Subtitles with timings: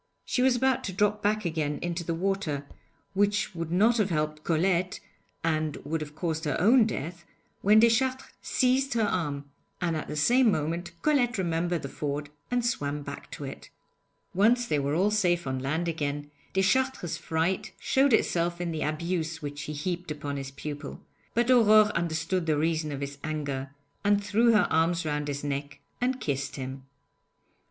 [0.25, 2.65] She was about to drop back again into the water,
[3.13, 4.99] which would not have helped Colette
[5.43, 7.23] and would have caused her own death,
[7.61, 9.47] when Deschartres seized her arm;
[9.79, 13.69] and at the same moment Colette remembered the ford and swam back to it.
[14.33, 19.43] Once they were all safe on land again, Deschartres' fright showed itself in the abuse
[19.43, 20.99] which he heaped upon his pupil,
[21.35, 23.69] but Aurore understood the reason of his anger,
[24.03, 26.87] and threw her arms round his neck and kissed him.